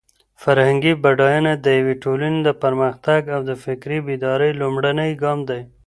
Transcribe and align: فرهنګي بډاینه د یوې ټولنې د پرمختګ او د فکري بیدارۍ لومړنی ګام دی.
فرهنګي 0.41 0.93
بډاینه 1.03 1.53
د 1.65 1.67
یوې 1.79 1.95
ټولنې 2.03 2.39
د 2.43 2.49
پرمختګ 2.63 3.21
او 3.35 3.41
د 3.49 3.51
فکري 3.63 3.97
بیدارۍ 4.07 4.51
لومړنی 4.61 5.11
ګام 5.23 5.39
دی. 5.49 5.61